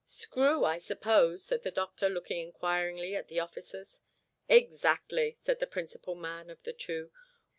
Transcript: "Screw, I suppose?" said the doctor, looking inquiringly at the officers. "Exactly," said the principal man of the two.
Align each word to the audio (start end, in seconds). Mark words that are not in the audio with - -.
"Screw, 0.07 0.65
I 0.65 0.79
suppose?" 0.79 1.45
said 1.45 1.61
the 1.61 1.69
doctor, 1.69 2.09
looking 2.09 2.41
inquiringly 2.41 3.15
at 3.15 3.27
the 3.27 3.39
officers. 3.39 4.01
"Exactly," 4.49 5.35
said 5.37 5.59
the 5.59 5.67
principal 5.67 6.15
man 6.15 6.49
of 6.49 6.63
the 6.63 6.73
two. 6.73 7.11